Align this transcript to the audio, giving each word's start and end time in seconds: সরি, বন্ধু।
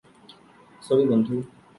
সরি, 0.81 1.03
বন্ধু। 1.07 1.35